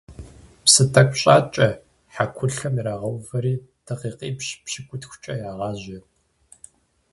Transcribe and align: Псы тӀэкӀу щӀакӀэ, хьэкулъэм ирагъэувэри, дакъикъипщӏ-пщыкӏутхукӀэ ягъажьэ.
Псы 0.63 0.83
тӀэкӀу 0.93 1.17
щӀакӀэ, 1.21 1.69
хьэкулъэм 2.13 2.75
ирагъэувэри, 2.79 3.53
дакъикъипщӏ-пщыкӏутхукӀэ 3.85 5.33
ягъажьэ. 5.49 5.99